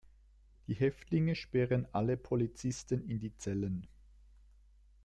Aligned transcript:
Die 0.65 0.73
Häftlinge 0.73 1.35
sperren 1.35 1.85
alle 1.91 2.17
Polizisten 2.17 3.07
in 3.07 3.19
die 3.19 3.37
Zellen. 3.37 3.85